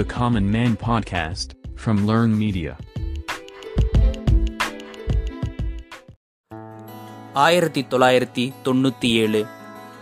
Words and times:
the 0.00 0.06
Common 0.06 0.44
Man 0.52 0.76
podcast 0.86 1.54
from 1.84 1.98
Learn 2.08 2.28
Media. 2.28 2.76
ஆயிரத்தி 7.34 7.86
தொள்ளாயிரத்தி 7.90 8.52
தொண்ணூத்தி 8.64 9.04
ஏழு 9.04 9.46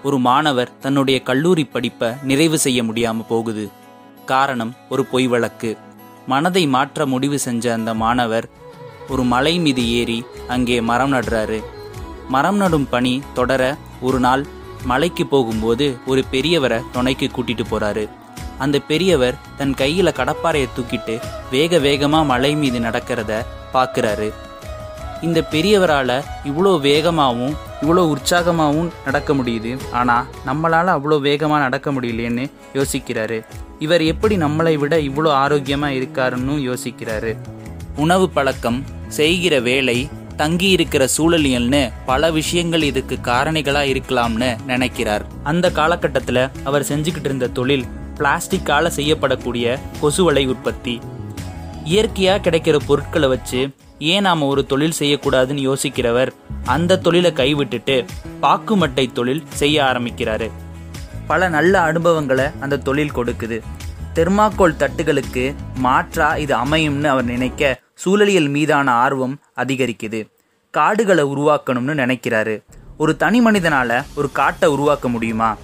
ஒரு 0.03 0.19
மாணவர் 0.19 0.79
தன்னுடைய 0.79 1.23
கல்லூரி 1.23 1.65
படிப்பை 1.65 2.13
நிறைவு 2.23 2.59
செய்ய 2.59 2.83
முடியாம 2.83 3.27
போகுது. 3.29 3.69
காரணம் 4.27 4.75
ஒரு 4.89 5.05
பொய் 5.05 5.27
வழக்கு. 5.27 5.77
மனதை 6.27 6.67
மாற்ற 6.67 7.07
முடிவு 7.07 7.39
செஞ்ச 7.39 7.73
அந்த 7.73 7.95
மாணவர் 7.95 8.49
ஒரு 9.09 9.25
மலை 9.25 9.59
மீது 9.59 9.91
ஏறி 9.91 10.25
அங்கே 10.49 10.81
மரம் 10.81 11.13
நடுறாரு. 11.13 11.63
மரம் 12.29 12.57
நடும் 12.57 12.89
பணி 12.89 13.23
தொடர 13.35 13.77
ஒரு 14.01 14.21
நாள் 14.21 14.47
மலைக்கு 14.85 15.27
போகும்போது 15.27 15.97
ஒரு 16.07 16.25
பெரியவரை 16.33 16.83
துணைக்கு 16.93 17.27
கூட்டிட்டு 17.27 17.65
போறாரு. 17.71 18.09
அந்த 18.59 18.79
பெரியவர் 18.91 19.39
தன் 19.59 19.75
கையில 19.81 20.09
கடப்பாறையை 20.19 20.69
தூக்கிட்டு 20.77 21.15
வேக 21.51 21.79
வேகமா 21.79 22.21
மலை 22.33 22.53
மீது 22.55 22.79
நடக்கிறத 22.79 23.33
பாக்குறாரு. 23.75 24.29
இந்த 25.27 25.39
பெரியவரால 25.53 26.11
இவ்வளோ 26.45 26.73
வேகமாகவும் 26.89 27.55
இவ்வளோ 27.83 28.03
உற்சாகமாகவும் 28.15 28.91
நடக்க 29.05 29.35
முடியுது. 29.35 29.73
ஆனால் 29.93 30.27
நம்மளால 30.47 30.93
அவ்வளோ 30.97 31.17
வேகமாக 31.21 31.63
நடக்க 31.63 31.93
முடியலையேன்னு 31.93 32.45
யோசிக்கிறாரு. 32.75 33.39
இவர் 33.79 34.03
எப்படி 34.03 34.37
நம்மளை 34.37 34.75
விட 34.79 34.95
இவ்வளோ 34.99 35.33
ஆரோக்கியமாக 35.45 35.93
இருக்காருன்னு 35.93 36.55
யோசிக்கிறாரு. 36.69 37.33
உணவு 37.97 38.29
பழக்கம் 38.29 38.81
செய்கிற 39.09 39.55
வேலை 39.61 39.99
தங்கி 40.37 40.69
இருக்கிற 40.69 41.09
சூழலியல்னு 41.17 41.81
பல 42.07 42.31
விஷயங்கள் 42.31 42.83
இதுக்கு 42.83 43.17
காரணிகளா 43.23 43.83
இருக்கலாம்னு 43.93 44.51
நினைக்கிறார். 44.67 45.25
அந்த 45.43 45.67
காலகட்டத்தில் 45.71 46.43
அவர் 46.65 46.89
செஞ்சுக்கிட்டு 46.91 47.31
இருந்த 47.31 47.47
தொழில் 47.49 47.87
பிளாஸ்டிக்கால் 48.19 48.93
செய்யப்படக்கூடிய 48.97 49.79
கொசுவலை 50.03 50.47
உற்பத்தி. 50.47 51.01
இயற்கையாக 51.85 52.51
கிடைக்கிற 52.51 52.79
பொருட்களை 52.87 53.29
வச்சு 53.29 53.71
ஏன் 53.99 54.21
நாம் 54.21 54.43
ஒரு 54.43 54.67
தொழில் 54.67 54.95
செய்யக்கூடாதுன்னு 54.99 55.73
யோசிக்கிறவர் 55.73 56.29
அந்த 56.65 56.99
தொழிலை 56.99 57.33
கைவிட்டுட்டு 57.33 58.07
பாக்குமட்டை 58.43 59.13
தொழில் 59.13 59.43
செய்ய 59.49 59.83
ஆரம்பிக்கிறாரு. 59.83 60.51
பல 61.27 61.49
நல்ல 61.49 61.81
அனுபவங்களை 61.81 62.45
அந்த 62.61 62.79
தொழில் 62.79 63.15
கொடுக்குது. 63.15 63.63
தெர்மாக்கோல் 64.15 64.77
தட்டுகளுக்கு 64.79 65.55
மாற்றா 65.77 66.37
இது 66.37 66.57
அமையும்னு 66.57 67.05
அவர் 67.05 67.25
நினைக்க 67.25 67.81
சூழலியல் 68.05 68.49
மீதான 68.49 68.91
ஆர்வம் 68.91 69.39
அதிகரிக்குது. 69.57 70.29
காடுகளை 70.71 71.25
உருவாக்கணும்னு 71.25 71.95
நினைக்கிறாரு. 71.97 72.63
ஒரு 72.99 73.17
தனி 73.17 73.41
மனிதனால 73.41 74.05
ஒரு 74.15 74.33
காட்டை 74.33 74.69
உருவாக்க 74.69 75.09
முடியுமா? 75.09 75.57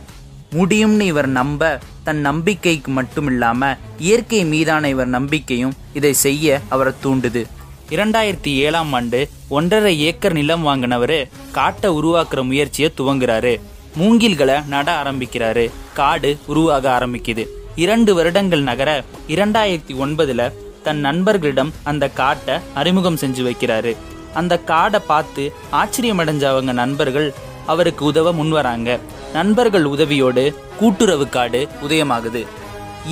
முடியும்னு 0.53 1.01
இவர் 1.01 1.27
நம்ப 1.27 1.79
தன் 2.05 2.21
நம்பிக்கைக்கு 2.21 2.91
மட்டும் 2.93 3.27
இல்லாமல் 3.27 3.77
இயற்கை 3.99 4.45
மீதான 4.45 4.89
இவர் 4.89 5.07
நம்பிக்கையும் 5.07 5.73
இதை 5.93 6.13
செய்ய 6.13 6.61
அவரை 6.69 6.93
தூண்டுது. 7.05 7.45
இரண்டாயிரத்தி 7.91 8.55
ஏழாம் 8.55 8.93
ஆண்டு 8.93 9.29
ஒன்றரை 9.49 10.01
ஏக்கர் 10.01 10.33
நிலம் 10.33 10.63
வாங்கினவர் 10.63 11.29
காட்டை 11.53 11.91
உருவாக்குற 11.91 12.43
முயற்சியை 12.45 12.93
துவங்குறாரு. 12.97 13.61
மூங்கில்களை 13.99 14.67
நட 14.67 15.03
ஆரம்பிக்கிறாரு. 15.03 15.71
காடு 15.93 16.39
உருவாக 16.47 16.99
ஆரம்பிக்குது. 16.99 17.47
இரண்டு 17.77 18.15
வருடங்கள் 18.15 18.63
நகர 18.63 19.05
இரண்டாயிரத்தி 19.29 19.95
ஒன்பதுல 20.05 20.53
தன் 20.83 20.99
நண்பர்களிடம் 20.99 21.73
அந்த 21.83 22.09
காட்டை 22.09 22.55
அறிமுகம் 22.75 23.17
செஞ்சு 23.17 23.51
வைக்கிறாரு. 23.51 23.97
அந்த 24.35 24.61
காடை 24.67 24.99
பார்த்து 24.99 25.53
ஆச்சரியமடைஞ்ச 25.73 26.45
அவங்க 26.45 26.73
நண்பர்கள் 26.73 27.35
அவருக்கு 27.67 28.05
உதவ 28.05 28.33
முன்வராங்க. 28.33 29.01
நண்பர்கள் 29.37 29.87
உதவியோடு 29.95 30.45
கூட்டுறவு 30.79 31.27
காடு 31.29 31.61
உதயமாகுது. 31.87 32.43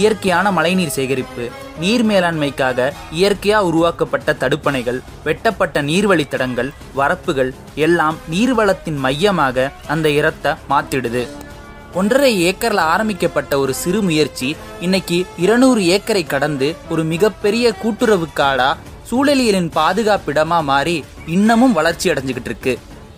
இயற்கையான 0.00 0.46
மழைநீர் 0.56 0.94
சேகரிப்பு 0.96 1.44
நீர் 1.82 2.04
மேலாண்மைக்காக 2.10 2.86
இயற்கையாக 3.18 3.68
உருவாக்கப்பட்ட 3.70 4.32
தடுப்பணைகள் 4.42 5.00
வெட்டப்பட்ட 5.26 5.82
நீர்வழித்தடங்கள் 5.88 6.70
வரப்புகள் 6.98 7.50
எல்லாம் 7.86 8.18
நீர்வளத்தின் 8.34 8.98
மையமாக 9.06 9.66
அந்த 9.94 10.08
இரத்தை 10.18 10.52
மாத்திடுது. 10.72 11.24
ஒன்றரை 12.00 12.32
ஏக்கரில் 12.48 12.82
ஆரம்பிக்கப்பட்ட 12.92 13.52
ஒரு 13.62 13.72
சிறு 13.82 14.00
முயற்சி 14.08 14.48
இன்னைக்கு 14.86 15.18
இருநூறு 15.44 15.82
ஏக்கரை 15.96 16.24
கடந்து 16.26 16.68
ஒரு 16.92 17.02
மிகப்பெரிய 17.12 17.74
கூட்டுறவு 17.82 18.28
காடா 18.40 18.70
சூழலியலின் 19.10 19.70
பாதுகாப்பிடமா 19.78 20.58
மாறி 20.70 20.96
இன்னமும் 21.36 21.76
வளர்ச்சி 21.78 22.06
அடைஞ்சுக்கிட்டு 22.10 22.50
இருக்கு. 22.52 22.74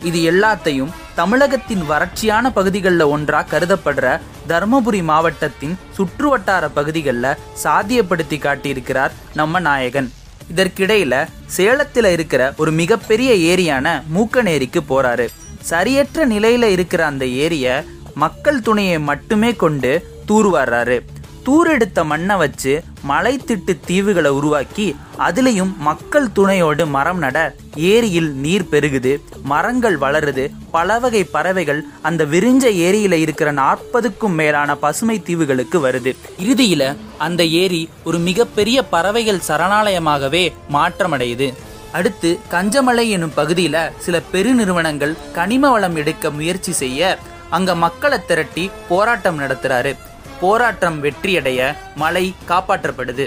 இது 0.08 0.18
எல்லாத்தையும் 0.32 0.92
தமிழகத்தின் 1.14 1.90
வறட்சியான 1.90 2.50
பகுதிகளில் 2.52 3.00
ஒன்றாக 3.00 3.58
கருதப்படுற 3.58 4.20
தருமபுரி 4.48 5.02
மாவட்டத்தின் 5.02 5.78
சுற்றுவட்டார 5.96 6.68
பகுதிகளில் 6.74 7.36
சாத்தியப்படுத்தி 7.64 8.38
காட்டியிருக்கிறார் 8.38 9.10
நம்ம 9.34 9.60
நாயகன். 9.60 10.12
இதற்கிடையில 10.54 11.26
சேலத்தில் 11.46 12.04
இருக்கிற 12.04 12.54
ஒரு 12.56 12.70
மிகப்பெரிய 12.70 13.54
ஏரியான 13.54 14.02
மூக்கநேரிக்கு 14.14 14.80
போறாரு. 14.88 15.28
சரியற்ற 15.70 16.26
நிலையில 16.26 16.62
இருக்கிற 16.62 17.06
அந்த 17.06 17.24
ஏரிய 17.24 17.84
மக்கள் 18.14 18.60
துணையை 18.60 18.98
மட்டுமே 18.98 19.54
கொண்டு 19.54 20.08
தூர்வாடுறாரு 20.28 21.00
தூரெடுத்த 21.46 22.04
மண்ணை 22.04 22.36
வச்சு 22.36 22.82
மலைத்திட்டு 23.08 23.72
தீவுகளை 23.86 24.28
உருவாக்கி 24.28 24.96
அதுலேயும் 25.18 25.76
மக்கள் 25.76 26.32
துணையோடு 26.32 26.86
மரம் 26.86 27.18
நட 27.18 27.54
ஏரியில் 27.74 28.30
நீர் 28.34 28.68
பெருகுது 28.70 29.12
மரங்கள் 29.42 29.98
வளருது 29.98 30.44
பல 30.70 30.98
வகை 30.98 31.24
பறவைகள் 31.24 31.84
அந்த 32.02 32.24
விரிஞ்ச 32.24 32.64
ஏரியில 32.86 33.12
இருக்கிற 33.12 33.52
நாற்பதுக்கும் 33.52 34.34
மேலான 34.34 34.76
பசுமை 34.76 35.22
தீவுகளுக்கு 35.22 35.88
வருது. 35.88 36.16
இறுதியில 36.38 36.96
அந்த 37.18 37.44
ஏரி 37.44 37.88
ஒரு 38.04 38.18
மிகப்பெரிய 38.18 38.82
பறவைகள் 38.82 39.44
சரணாலயமாகவே 39.48 40.52
மாற்றமடையுது. 40.72 41.54
அடுத்து 41.92 42.38
கஞ்சமலை 42.50 43.08
எனும் 43.08 43.36
பகுதியில 43.36 43.90
சில 43.98 44.20
பெருநிறுவனங்கள் 44.32 45.16
கனிம 45.32 45.70
வளம் 45.70 45.96
எடுக்க 45.96 46.30
முயற்சி 46.30 46.72
செய்ய 46.72 47.18
அங்க 47.50 47.74
மக்களை 47.74 48.18
திரட்டி 48.26 48.70
போராட்டம் 48.88 49.38
நடத்துறாரு. 49.38 49.96
போராட்டம் 50.44 50.96
வெற்றியடைய 51.04 51.60
மலை 52.02 52.26
காப்பாற்றப்படுது. 52.48 53.26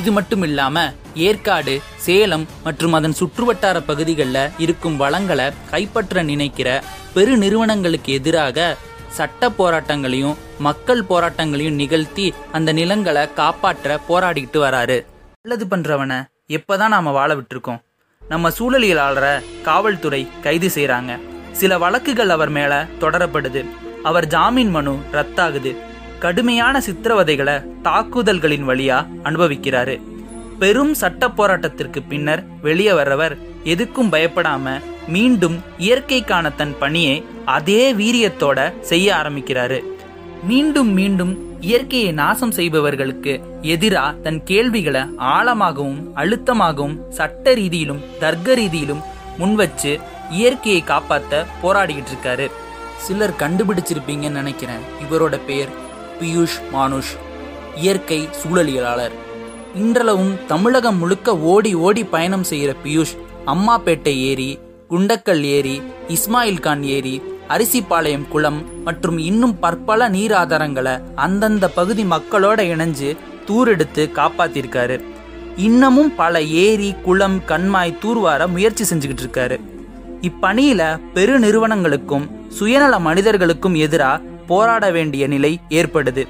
இது 0.00 0.10
மட்டும் 0.16 0.42
இல்லாம 0.48 0.76
ஏற்காடு 1.28 1.74
சேலம் 2.04 2.44
மற்றும் 2.66 2.94
அதன் 2.98 3.16
சுற்றுவட்டார 3.18 3.78
பகுதிகளில் 3.86 4.54
இருக்கும் 4.64 4.96
வளங்களை 5.02 5.46
கைப்பற்ற 5.72 6.22
நினைக்கிற 6.30 6.68
பெரு 7.14 7.32
நிறுவனங்களுக்கு 7.42 8.10
எதிராக 8.18 8.76
சட்ட 9.16 9.48
போராட்டங்களையும் 9.58 10.38
மக்கள் 10.66 11.02
போராட்டங்களையும் 11.10 11.78
நிகழ்த்தி 11.80 12.26
அந்த 12.56 12.70
நிலங்களை 12.78 13.24
காப்பாற்ற 13.40 13.98
போராடிக்கிட்டு 14.08 14.58
வராரு. 14.66 14.98
நல்லது 15.42 15.66
பண்றவனை 15.72 16.18
எப்பதான் 16.56 16.94
நாம 16.94 17.12
வாழ 17.18 17.30
விட்டுருக்கோம். 17.34 17.82
நம்ம 18.32 18.50
சூழலியலாளரை 18.58 19.34
காவல்துறை 19.68 20.22
கைது 20.42 20.68
செய்யறாங்க 20.76 21.12
சில 21.60 21.78
வழக்குகள் 21.84 22.34
அவர் 22.36 22.52
மேல 22.58 22.72
தொடரப்படுது. 23.00 23.62
அவர் 24.10 24.26
ஜாமீன் 24.34 24.70
மனு 24.76 24.94
ரத்தாகுது. 25.12 25.72
கடுமையான 26.24 26.80
சித்திரவதைகளை 26.86 27.54
தாக்குதல்களின் 27.82 28.68
வழியா 28.68 28.98
அனுபவிக்கிறாரு. 29.24 29.94
பெரும் 30.58 30.94
சட்ட 30.94 31.28
போராட்டத்திற்கு 31.28 32.00
பின்னர் 32.08 32.42
வெளியே 32.62 32.92
வர்றவர் 32.92 33.34
எதுக்கும் 33.64 34.12
பயப்படாம 34.14 34.80
மீண்டும் 35.08 35.56
இயற்கைக்கான 35.78 36.54
தன் 36.54 36.74
பணியை 36.78 37.24
அதே 37.44 37.92
வீரியத்தோட 37.92 38.80
செய்ய 38.80 39.14
ஆரம்பிக்கிறாரு. 39.14 39.78
மீண்டும் 40.44 40.92
மீண்டும் 40.92 41.32
இயற்கையை 41.60 42.12
நாசம் 42.12 42.50
செய்பவர்களுக்கு 42.50 43.34
எதிரா 43.74 44.20
தன் 44.22 44.40
கேள்விகளை 44.44 45.02
ஆழமாகவும் 45.34 46.00
அழுத்தமாகவும் 46.16 46.96
சட்ட 47.08 47.54
ரீதியிலும் 47.54 48.02
தர்க்க 48.20 48.54
ரீதியிலும் 48.54 49.04
முன்வச்சு 49.38 50.00
இயற்கையை 50.30 50.82
காப்பாத்த 50.86 51.46
போராடிக்கிட்டு 51.62 52.12
இருக்காரு. 52.14 52.48
சிலர் 52.96 53.38
கண்டுபிடிச்சிருப்பீங்கன்னு 53.38 54.40
நினைக்கிறேன். 54.40 54.82
இவரோட 55.04 55.36
பெயர் 55.46 55.80
பியூஷ் 56.22 56.56
மானுஷ் 56.72 57.12
இயற்கை 57.76 58.28
சூழலியலாளர். 58.40 59.14
இன்றளவும் 59.74 60.38
தமிழகம் 60.46 60.98
முழுக்க 60.98 61.38
ஓடி 61.38 61.74
ஓடி 61.74 62.04
பயணம் 62.04 62.42
செய்கிற 62.42 62.74
பியூஷ் 62.84 63.14
அம்மாப்பேட்டை 63.46 64.14
ஏரி 64.22 64.58
குண்டக்கல் 64.90 65.42
ஏரி 65.42 65.82
இஸ்மாயில் 66.08 66.60
கான் 66.60 66.82
ஏரி 66.82 67.22
அரிசிப்பாளையம் 67.48 68.28
குளம் 68.28 68.82
மற்றும் 68.84 69.18
இன்னும் 69.18 69.58
பற்பல 69.58 70.08
நீர் 70.08 70.30
ஆதாரங்களை 70.30 71.00
அந்தந்த 71.14 71.68
பகுதி 71.68 72.02
மக்களோட 72.02 72.60
இணைஞ்சு 72.72 73.16
தூரெடுத்து 73.46 74.04
காப்பாத்திருக்காரு. 74.18 75.04
இன்னமும் 75.56 76.14
பல 76.14 76.42
ஏரி 76.42 76.94
குளம் 77.02 77.42
கண்மாய் 77.48 77.98
தூர்வார 77.98 78.46
முயற்சி 78.46 78.84
செஞ்சுக்கிட்டு 78.84 79.24
இருக்காரு. 79.26 79.58
இப்பணியில 80.20 81.00
பெரு 81.14 81.40
நிறுவனங்களுக்கும் 81.40 82.26
சுயநல 82.48 82.98
மனிதர்களுக்கும் 82.98 83.74
எதிராக 83.74 84.30
போராட 84.52 84.84
வேண்டிய 84.90 85.26
நிலை 85.34 85.52
ஏற்படுது. 85.78 86.24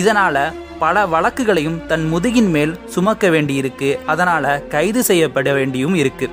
இதனால 0.00 0.36
பல 0.82 1.06
வழக்குகளையும் 1.06 1.78
தன் 1.86 2.06
முதுகின் 2.12 2.50
மேல் 2.54 2.72
சுமக்க 2.94 3.28
வேண்டியிருக்கு. 3.34 3.90
அதனால 4.06 4.46
கைது 4.74 5.02
செய்யப்பட 5.02 5.50
வேண்டியும் 5.58 5.96
இருக்கு. 6.02 6.28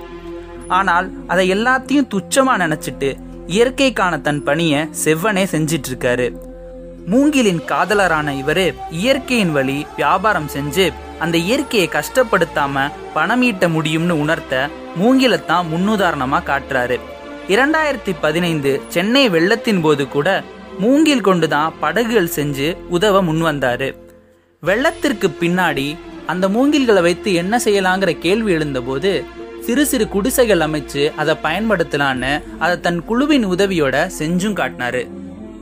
ஆனால் 0.80 1.08
அதை 1.28 1.46
எல்லாத்தையும் 1.54 2.10
துச்சமா 2.14 2.54
நினைச்சிட்டு 2.64 3.10
இயற்கைக்கான 3.56 4.20
தன் 4.22 4.42
பணியை 4.44 4.82
செவ்வனே 5.04 5.44
செஞ்சிட்டு 5.54 5.90
இருக்காரு 5.92 6.28
மூங்கிலின் 7.06 7.62
காதலரான 7.72 8.28
இவரு 8.42 8.66
இயற்கையின் 9.00 9.52
வழி 9.52 9.76
வியாபாரம் 9.96 10.50
செஞ்சு 10.54 10.86
அந்த 11.20 11.36
இயற்கையை 11.48 11.88
கஷ்டப்படுத்தாம 11.94 12.86
பணம் 13.14 13.44
ஈட்ட 13.48 13.68
முடியும்னு 13.76 14.16
உணர்த்த 14.24 14.62
மூங்கிலத்தான் 14.96 15.68
முன்னுதாரணமா 15.72 16.40
காட்டுறாரு. 16.50 16.98
இரண்டாயிரத்தி 17.48 18.14
பதினைந்து 18.22 18.72
சென்னை 18.96 19.26
வெள்ளத்தின் 19.30 19.82
போது 19.82 20.04
கூட 20.08 20.28
மூங்கில் 20.80 21.22
கொண்டுதான் 21.22 21.74
படகுகள் 21.80 22.32
செஞ்சு 22.36 22.78
உதவ 22.90 23.24
முன்வந்தாரு 23.24 23.96
வெள்ளத்திற்கு 24.64 25.30
பின்னாடி 25.42 25.98
அந்த 26.26 26.50
மூங்கில்களை 26.50 27.02
வைத்து 27.02 27.34
என்ன 27.34 27.58
செய்யலாங்கிற 27.58 28.20
கேள்வி 28.20 28.52
எழுந்தபோது 28.52 29.24
சிறு 29.62 29.86
சிறு 29.86 30.08
குடிசைகள் 30.08 30.60
அமைச்சு 30.60 31.14
அதை 31.16 31.36
பயன்படுத்தலான்னு 31.44 32.44
அதை 32.60 32.80
தன் 32.80 33.06
குழுவின் 33.06 33.46
உதவியோட 33.46 34.12
செஞ்சும் 34.20 34.58
காட்டினாரு. 34.58 35.10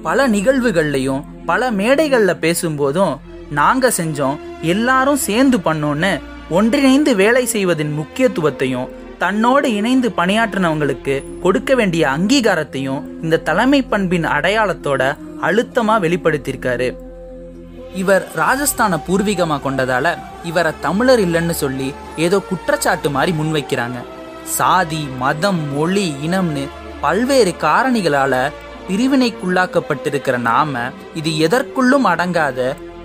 பல 0.01 0.27
நிகழ்வுகள்லையும் 0.27 1.23
பல 1.45 1.71
மேடைகள்ல 1.71 2.33
பேசும்போதும் 2.41 3.17
நாங்க 3.49 3.91
செஞ்சோம் 3.97 4.39
எல்லாரும் 4.61 5.15
சேர்ந்து 5.15 5.57
பண்ணோன்னு 5.57 6.19
ஒன்றிணைந்து 6.49 7.15
வேலை 7.15 7.45
செய்வதின் 7.45 7.97
முக்கியத்துவத்தையும் 7.99 8.89
தன்னோடு 9.21 9.67
இணைந்து 9.79 10.09
பணியாற்றினவங்களுக்கு 10.17 11.15
கொடுக்க 11.41 11.75
வேண்டிய 11.75 12.03
அங்கீகாரத்தையும் 12.07 13.01
இந்த 13.23 13.41
தலைமை 13.47 13.81
பண்பின் 13.81 14.25
அடையாளத்தோட 14.25 15.01
அழுத்தமா 15.47 15.95
வெளிப்படுத்தியிருக்காரு. 16.03 16.87
இவர் 18.01 18.25
ராஜஸ்தான 18.35 18.99
பூர்வீகமா 19.07 19.57
கொண்டதால 19.65 20.13
இவரை 20.43 20.71
தமிழர் 20.85 21.19
இல்லைன்னு 21.19 21.55
சொல்லி 21.63 21.89
ஏதோ 22.25 22.39
குற்றச்சாட்டு 22.49 23.09
மாதிரி 23.09 23.33
முன்வைக்கிறாங்க. 23.37 23.99
சாதி 24.57 25.03
மதம் 25.19 25.61
மொழி 25.75 26.07
இனம்னு 26.25 26.65
பல்வேறு 27.01 27.53
காரணிகளால 27.65 28.33
பிரிவினைக்குள்ளாக்கப்பட்டிருக்கிற 28.87 30.37
நாம 30.49 30.79
இது 31.21 31.31
எதற்குள்ளும் 31.47 32.09
அடங்காத 32.13 32.59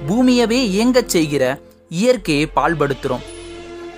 பூமியவே 0.08 0.60
இயங்கச் 0.74 1.12
செய்கிற 1.16 1.44
இயற்கையை 1.88 2.46
பால்படுத்துறோம். 2.56 3.26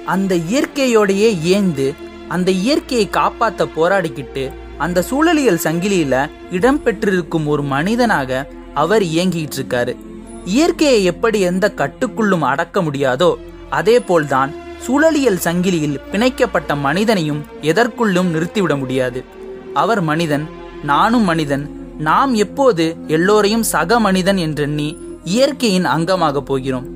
அந்த 0.07 0.35
இயற்கையோடையே 0.51 1.31
ஏந்து 1.55 1.87
அந்த 2.29 2.51
இயற்கையை 2.51 3.09
காப்பாத்த 3.13 3.69
போராடிக்கிட்டு 3.77 4.53
அந்த 4.79 5.05
சூழலியல் 5.11 5.65
சங்கிலியில 5.65 6.31
இடம் 6.51 6.83
பெற்றிருக்கும் 6.83 7.47
ஒரு 7.47 7.63
மனிதனாக 7.63 8.49
அவர் 8.75 9.03
இயங்கிட்டு 9.03 9.57
இருக்காரு 9.59 9.97
இயற்கையை 10.45 11.05
எப்படி 11.05 11.41
எந்த 11.41 11.73
கட்டுக்குள்ளும் 11.77 12.45
அடக்க 12.51 12.83
முடியாதோ 12.83 13.35
அதே 13.71 14.01
போல்தான் 14.01 14.53
சூழலியல் 14.87 15.41
சங்கிலியில் 15.45 16.01
பிணைக்கப்பட்ட 16.13 16.75
மனிதனையும் 16.81 17.45
எதற்குள்ளும் 17.63 18.31
நிறுத்திவிட 18.35 18.79
முடியாது. 18.79 19.25
அவர் 19.75 20.01
மனிதன் 20.01 20.49
நானும் 20.83 21.25
மனிதன் 21.25 21.65
நாம் 21.99 22.35
எப்போது 22.35 22.97
எல்லோரையும் 23.07 23.63
சக 23.63 24.01
மனிதன் 24.01 24.37
என்றெண்ணி 24.37 24.89
இயற்கையின் 25.25 25.87
அங்கமாக 25.87 26.41
போகிறோம். 26.41 26.87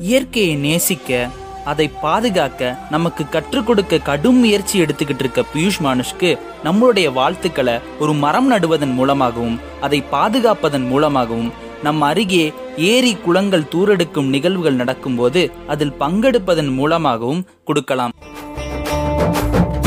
இயற்கையை 0.00 0.54
நேசிக்க 0.56 1.28
அதை 1.64 1.86
பாதுகாக்க 2.02 2.78
நமக்கு 2.90 3.28
கற்றுக் 3.28 3.66
கொடுக்க 3.66 3.98
கடும் 3.98 4.38
முயற்சி 4.38 4.82
எடுத்துக்கிட்டு 4.82 5.22
இருக்க 5.24 5.44
பியூஷ் 5.54 5.80
மானுஷ்க்கு 5.84 6.30
நம்மளுடைய 6.64 7.12
வாழ்த்துக்களை 7.12 7.80
ஒரு 7.98 8.12
மரம் 8.12 8.50
நடுவதன் 8.52 8.94
மூலமாகவும் 8.94 9.60
அதை 9.80 10.04
பாதுகாப்பதன் 10.12 10.86
மூலமாகவும் 10.86 11.52
நம் 11.82 12.00
அருகே 12.00 12.52
ஏரி 12.76 13.16
குளங்கள் 13.24 13.70
தூரெடுக்கும் 13.74 14.28
நிகழ்வுகள் 14.28 14.74
நடக்கும்போது 14.74 15.52
அதில் 15.66 15.94
பங்கெடுப்பதன் 16.00 16.72
மூலமாகவும் 16.74 17.46
கொடுக்கலாம். 17.64 18.14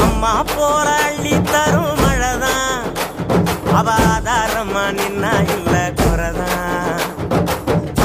அம்மா 0.06 0.33
போராளி 0.56 1.36
தரும் 1.51 1.95
மழைதான். 2.04 2.83
அவ 3.74 3.92
நின்னா 5.00 5.33
இல்ல 5.56 5.74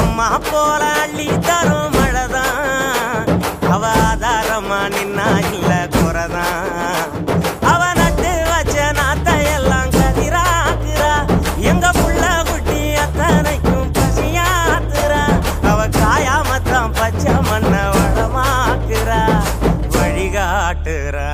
அம்மா 0.01 0.39
போராளி 0.51 1.29
தரும் 1.41 1.90
அவ 3.81 3.93
ஆதாரமா 3.93 4.91
நின்னா 4.91 5.53
இல்ல 5.53 5.87
குறைதான். 5.91 7.25
அவ 7.61 7.93
நட்டு 7.93 8.45
வச்ச 8.49 8.91
நாத்தையெல்லாம் 8.91 9.89
கதிராக்குறா. 9.91 11.39
எங்க 11.57 11.89
புள்ள 11.89 12.51
குட்டி 12.51 12.95
அத்தனைக்கும் 12.95 13.91
பசியாத்துறா. 13.91 15.23
அவ 15.67 15.87
காயாமத்தான் 15.87 16.93
பச்சை 16.93 17.33
மண்ண 17.33 17.77
வளமாக்குறா. 17.93 19.43
வழிகாட்டுறா. 19.89 21.31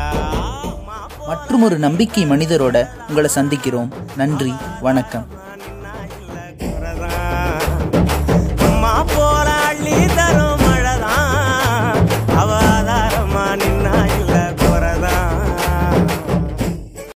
மற்றும் 1.28 1.64
ஒரு 1.64 1.78
நம்பிக்கை 1.78 2.30
மனிதரோட 2.30 2.90
உங்களை 3.10 3.30
சந்திக்கிறோம். 3.36 3.90
நன்றி 4.16 4.56
வணக்கம். 4.82 5.37